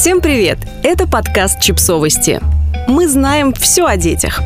Всем 0.00 0.22
привет! 0.22 0.56
Это 0.82 1.06
подкаст 1.06 1.60
«Чипсовости». 1.60 2.40
Мы 2.88 3.06
знаем 3.06 3.52
все 3.52 3.84
о 3.84 3.98
детях. 3.98 4.40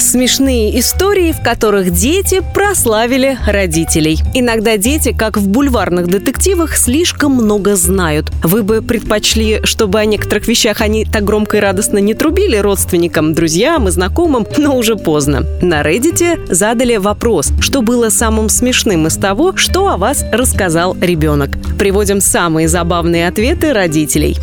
Смешные 0.00 0.76
истории, 0.80 1.30
в 1.30 1.40
которых 1.44 1.92
дети 1.92 2.42
прославили 2.52 3.38
родителей. 3.46 4.18
Иногда 4.34 4.76
дети, 4.76 5.14
как 5.16 5.36
в 5.36 5.46
бульварных 5.46 6.08
детективах, 6.08 6.76
слишком 6.76 7.34
много 7.34 7.76
знают. 7.76 8.32
Вы 8.42 8.64
бы 8.64 8.82
предпочли, 8.82 9.60
чтобы 9.62 10.00
о 10.00 10.04
некоторых 10.04 10.48
вещах 10.48 10.80
они 10.80 11.04
так 11.04 11.22
громко 11.22 11.58
и 11.58 11.60
радостно 11.60 11.98
не 11.98 12.14
трубили 12.14 12.56
родственникам, 12.56 13.32
друзьям 13.32 13.86
и 13.86 13.92
знакомым, 13.92 14.44
но 14.58 14.76
уже 14.76 14.96
поздно. 14.96 15.46
На 15.62 15.82
Reddit 15.82 16.52
задали 16.52 16.96
вопрос, 16.96 17.52
что 17.60 17.80
было 17.80 18.08
самым 18.08 18.48
смешным 18.48 19.06
из 19.06 19.16
того, 19.16 19.56
что 19.56 19.86
о 19.86 19.98
вас 19.98 20.24
рассказал 20.32 20.96
ребенок. 21.00 21.50
Приводим 21.78 22.20
самые 22.20 22.66
забавные 22.66 23.28
ответы 23.28 23.72
родителей. 23.72 24.36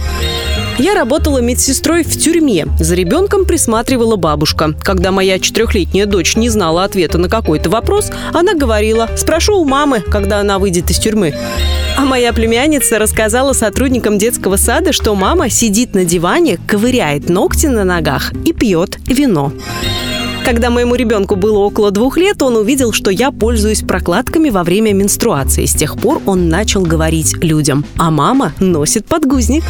Я 0.80 0.96
работала 0.96 1.38
медсестрой 1.38 2.04
в 2.04 2.18
тюрьме. 2.18 2.66
За 2.79 2.96
ребенком 2.96 3.46
присматривала 3.46 4.16
бабушка. 4.16 4.74
Когда 4.82 5.11
моя 5.11 5.38
четырехлетняя 5.38 6.07
дочь 6.07 6.36
не 6.36 6.50
знала 6.50 6.84
ответа 6.84 7.20
на 7.20 7.30
какой-то 7.30 7.70
вопрос, 7.70 8.11
она 8.34 8.56
говорила 8.56 9.10
«Спрошу 9.16 9.60
у 9.60 9.66
мамы, 9.66 10.02
когда 10.02 10.39
она 10.39 10.57
выйдет 10.57 10.89
из 10.89 10.97
тюрьмы». 10.97 11.36
А 11.96 12.02
моя 12.06 12.33
племянница 12.33 12.97
рассказала 12.97 13.54
сотрудникам 13.54 14.18
детского 14.18 14.56
сада, 14.56 14.94
что 14.94 15.14
мама 15.14 15.50
сидит 15.50 15.94
на 15.94 16.06
диване, 16.06 16.57
ковыряет 16.68 17.30
ногти 17.30 17.68
на 17.68 17.83
ногах 17.83 18.33
и 18.44 18.52
пьет 18.52 18.97
вино. 19.08 19.54
Когда 20.44 20.71
моему 20.71 20.96
ребенку 20.96 21.36
было 21.36 21.60
около 21.60 21.92
двух 21.92 22.18
лет, 22.18 22.42
он 22.42 22.58
увидел, 22.58 22.92
что 22.92 23.11
я 23.11 23.32
пользуюсь 23.32 23.82
прокладками 23.82 24.50
во 24.50 24.64
время 24.64 24.92
менструации. 24.92 25.66
С 25.66 25.74
тех 25.74 25.97
пор 25.97 26.21
он 26.25 26.50
начал 26.50 26.82
говорить 26.82 27.36
людям, 27.42 27.86
а 27.97 28.10
мама 28.11 28.54
носит 28.60 29.05
подгузник. 29.05 29.64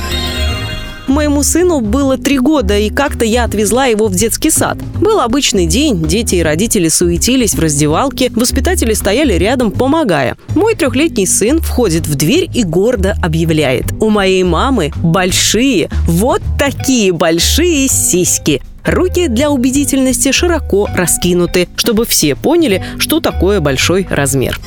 Моему 1.08 1.44
сыну 1.44 1.82
было 1.82 2.18
три 2.18 2.40
года, 2.40 2.78
и 2.78 2.90
как-то 2.90 3.26
я 3.26 3.44
отвезла 3.44 3.86
его 3.86 4.08
в 4.08 4.16
детский 4.16 4.50
сад. 4.50 4.78
Был 5.00 5.20
обычный 5.20 5.66
день, 5.66 6.02
дети 6.04 6.36
и 6.36 6.44
родители 6.44 6.88
суетились 6.88 7.56
в 7.56 7.60
раздевалке, 7.60 8.32
воспитатели 8.36 8.94
стояли 8.94 9.34
рядом, 9.34 9.72
помогая. 9.72 10.38
Мой 10.56 10.76
трехлетний 10.76 11.28
сын 11.28 11.60
входит 11.60 12.08
в 12.08 12.16
дверь 12.16 12.50
и 12.54 12.64
гордо 12.64 13.16
объявляет. 13.22 13.92
У 14.00 14.10
моей 14.10 14.44
мамы 14.44 14.94
большие, 15.04 15.90
вот 16.08 16.42
такие 16.58 17.12
большие 17.12 17.88
сиськи. 17.88 18.62
Руки 18.86 19.28
для 19.28 19.50
убедительности 19.50 20.32
широко 20.32 20.90
раскинуты, 20.94 21.70
чтобы 21.76 22.06
все 22.06 22.36
поняли, 22.36 22.84
что 22.98 23.20
такое 23.20 23.60
большой 23.62 24.06
размер. 24.10 24.60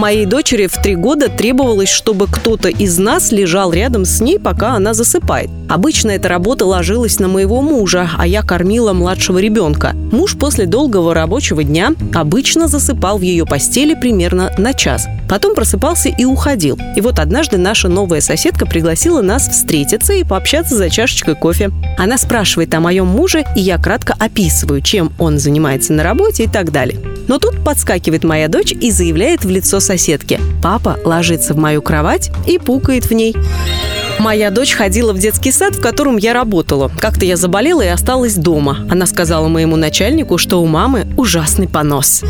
Моей 0.00 0.24
дочери 0.24 0.66
в 0.66 0.80
три 0.80 0.96
года 0.96 1.28
требовалось, 1.28 1.90
чтобы 1.90 2.26
кто-то 2.26 2.70
из 2.70 2.96
нас 2.96 3.32
лежал 3.32 3.70
рядом 3.70 4.06
с 4.06 4.22
ней, 4.22 4.38
пока 4.38 4.72
она 4.72 4.94
засыпает. 4.94 5.50
Обычно 5.68 6.12
эта 6.12 6.26
работа 6.26 6.64
ложилась 6.64 7.18
на 7.18 7.28
моего 7.28 7.60
мужа, 7.60 8.08
а 8.16 8.26
я 8.26 8.40
кормила 8.40 8.94
младшего 8.94 9.36
ребенка. 9.36 9.92
Муж 10.10 10.38
после 10.38 10.64
долгого 10.64 11.12
рабочего 11.12 11.62
дня 11.62 11.92
обычно 12.14 12.66
засыпал 12.66 13.18
в 13.18 13.20
ее 13.20 13.44
постели 13.44 13.92
примерно 13.92 14.50
на 14.56 14.72
час. 14.72 15.06
Потом 15.28 15.54
просыпался 15.54 16.08
и 16.08 16.24
уходил. 16.24 16.78
И 16.96 17.02
вот 17.02 17.18
однажды 17.18 17.58
наша 17.58 17.88
новая 17.88 18.22
соседка 18.22 18.64
пригласила 18.64 19.20
нас 19.20 19.50
встретиться 19.50 20.14
и 20.14 20.24
пообщаться 20.24 20.78
за 20.78 20.88
чашечкой 20.88 21.34
кофе. 21.34 21.72
Она 21.98 22.16
спрашивает 22.16 22.72
о 22.72 22.80
моем 22.80 23.06
муже, 23.06 23.44
и 23.54 23.60
я 23.60 23.76
кратко 23.76 24.16
описываю, 24.18 24.80
чем 24.80 25.12
он 25.18 25.38
занимается 25.38 25.92
на 25.92 26.02
работе 26.02 26.44
и 26.44 26.48
так 26.48 26.72
далее. 26.72 26.98
Но 27.30 27.38
тут 27.38 27.62
подскакивает 27.64 28.24
моя 28.24 28.48
дочь 28.48 28.72
и 28.72 28.90
заявляет 28.90 29.44
в 29.44 29.48
лицо 29.48 29.78
соседки. 29.78 30.40
Папа 30.60 30.98
ложится 31.04 31.54
в 31.54 31.58
мою 31.58 31.80
кровать 31.80 32.32
и 32.44 32.58
пукает 32.58 33.06
в 33.06 33.12
ней. 33.12 33.36
Моя 34.18 34.50
дочь 34.50 34.72
ходила 34.72 35.12
в 35.12 35.18
детский 35.20 35.52
сад, 35.52 35.76
в 35.76 35.80
котором 35.80 36.16
я 36.16 36.32
работала. 36.34 36.90
Как-то 36.98 37.24
я 37.24 37.36
заболела 37.36 37.82
и 37.82 37.86
осталась 37.86 38.34
дома. 38.34 38.78
Она 38.90 39.06
сказала 39.06 39.46
моему 39.46 39.76
начальнику, 39.76 40.38
что 40.38 40.60
у 40.60 40.66
мамы 40.66 41.06
ужасный 41.16 41.68
понос. 41.68 42.24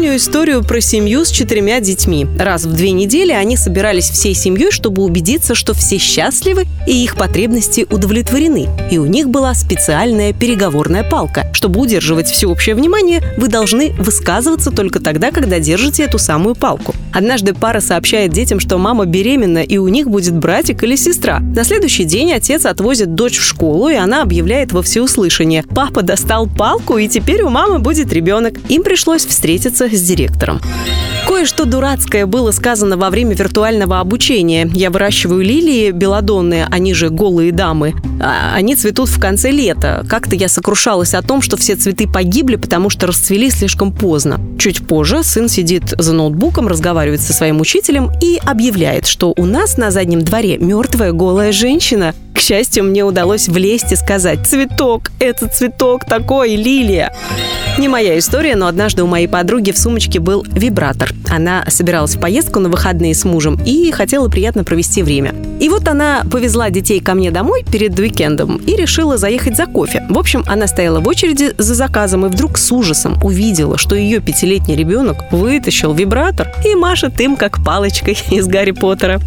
Помню 0.00 0.16
историю 0.16 0.64
про 0.64 0.80
семью 0.80 1.26
с 1.26 1.30
четырьмя 1.30 1.78
детьми. 1.78 2.26
Раз 2.38 2.64
в 2.64 2.72
две 2.72 2.92
недели 2.92 3.32
они 3.32 3.58
собирались 3.58 4.08
всей 4.08 4.32
семьей, 4.32 4.70
чтобы 4.70 5.02
убедиться, 5.02 5.54
что 5.54 5.74
все 5.74 5.98
счастливы 5.98 6.64
и 6.86 7.04
их 7.04 7.16
потребности 7.16 7.86
удовлетворены. 7.90 8.66
И 8.90 8.96
у 8.96 9.04
них 9.04 9.28
была 9.28 9.52
специальная 9.52 10.32
переговорная 10.32 11.04
палка. 11.04 11.50
Чтобы 11.52 11.80
удерживать 11.80 12.28
всеобщее 12.28 12.76
внимание, 12.76 13.20
вы 13.36 13.48
должны 13.48 13.92
высказываться 13.92 14.70
только 14.70 15.00
тогда, 15.00 15.32
когда 15.32 15.58
держите 15.58 16.04
эту 16.04 16.18
самую 16.18 16.54
палку. 16.54 16.94
Однажды 17.12 17.52
пара 17.52 17.80
сообщает 17.80 18.32
детям, 18.32 18.58
что 18.58 18.78
мама 18.78 19.04
беременна 19.04 19.62
и 19.62 19.76
у 19.76 19.88
них 19.88 20.08
будет 20.08 20.34
братик 20.34 20.82
или 20.82 20.96
сестра. 20.96 21.40
На 21.40 21.62
следующий 21.62 22.04
день 22.04 22.32
отец 22.32 22.64
отвозит 22.64 23.14
дочь 23.14 23.36
в 23.36 23.44
школу, 23.44 23.90
и 23.90 23.96
она 23.96 24.22
объявляет 24.22 24.72
во 24.72 24.80
всеуслышание. 24.80 25.62
Папа 25.74 26.00
достал 26.00 26.46
палку, 26.46 26.96
и 26.96 27.06
теперь 27.06 27.42
у 27.42 27.50
мамы 27.50 27.80
будет 27.80 28.10
ребенок. 28.14 28.54
Им 28.70 28.82
пришлось 28.82 29.26
встретиться 29.26 29.89
с 29.92 30.02
директором. 30.02 30.60
Кое-что 31.26 31.64
дурацкое 31.64 32.26
было 32.26 32.50
сказано 32.50 32.96
во 32.96 33.08
время 33.08 33.34
виртуального 33.34 34.00
обучения. 34.00 34.68
Я 34.74 34.90
выращиваю 34.90 35.42
лилии 35.42 35.90
белодонные, 35.90 36.66
они 36.70 36.92
же 36.92 37.08
голые 37.08 37.52
дамы. 37.52 37.94
А 38.20 38.52
они 38.54 38.74
цветут 38.74 39.08
в 39.08 39.20
конце 39.20 39.50
лета. 39.50 40.04
Как-то 40.08 40.34
я 40.34 40.48
сокрушалась 40.48 41.14
о 41.14 41.22
том, 41.22 41.40
что 41.40 41.56
все 41.56 41.76
цветы 41.76 42.08
погибли, 42.08 42.56
потому 42.56 42.90
что 42.90 43.06
расцвели 43.06 43.48
слишком 43.50 43.92
поздно. 43.92 44.40
Чуть 44.58 44.86
позже 44.86 45.22
сын 45.22 45.48
сидит 45.48 45.94
за 45.96 46.12
ноутбуком, 46.12 46.68
разговаривает 46.68 47.20
со 47.20 47.32
своим 47.32 47.60
учителем 47.60 48.10
и 48.20 48.38
объявляет, 48.44 49.06
что 49.06 49.32
у 49.36 49.46
нас 49.46 49.76
на 49.76 49.90
заднем 49.90 50.22
дворе 50.22 50.58
мертвая 50.58 51.12
голая 51.12 51.52
женщина. 51.52 52.14
К 52.34 52.40
счастью, 52.40 52.84
мне 52.84 53.04
удалось 53.04 53.48
влезть 53.48 53.92
и 53.92 53.96
сказать 53.96 54.46
«Цветок! 54.46 55.10
Это 55.20 55.46
цветок 55.46 56.04
такой, 56.06 56.56
лилия!» 56.56 57.14
Не 57.80 57.88
моя 57.88 58.18
история, 58.18 58.56
но 58.56 58.66
однажды 58.66 59.02
у 59.02 59.06
моей 59.06 59.26
подруги 59.26 59.70
в 59.70 59.78
сумочке 59.78 60.20
был 60.20 60.44
вибратор. 60.52 61.14
Она 61.30 61.64
собиралась 61.68 62.14
в 62.14 62.20
поездку 62.20 62.60
на 62.60 62.68
выходные 62.68 63.14
с 63.14 63.24
мужем 63.24 63.58
и 63.64 63.90
хотела 63.90 64.28
приятно 64.28 64.64
провести 64.64 65.02
время. 65.02 65.34
И 65.60 65.70
вот 65.70 65.88
она 65.88 66.20
повезла 66.30 66.68
детей 66.68 67.00
ко 67.00 67.14
мне 67.14 67.30
домой 67.30 67.64
перед 67.64 67.98
уикендом 67.98 68.56
и 68.58 68.76
решила 68.76 69.16
заехать 69.16 69.56
за 69.56 69.64
кофе. 69.64 70.04
В 70.10 70.18
общем, 70.18 70.44
она 70.46 70.66
стояла 70.66 71.00
в 71.00 71.08
очереди 71.08 71.54
за 71.56 71.74
заказом 71.74 72.26
и 72.26 72.28
вдруг 72.28 72.58
с 72.58 72.70
ужасом 72.70 73.18
увидела, 73.24 73.78
что 73.78 73.94
ее 73.94 74.20
пятилетний 74.20 74.76
ребенок 74.76 75.32
вытащил 75.32 75.94
вибратор 75.94 76.52
и 76.66 76.74
машет 76.74 77.18
им 77.18 77.34
как 77.34 77.64
палочкой 77.64 78.18
из 78.30 78.46
Гарри 78.46 78.72
Поттера. 78.72 79.22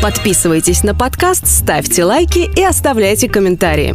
Подписывайтесь 0.00 0.84
на 0.84 0.94
подкаст, 0.94 1.46
ставьте 1.46 2.02
лайки 2.04 2.48
и 2.56 2.64
оставляйте 2.64 3.28
комментарии. 3.28 3.94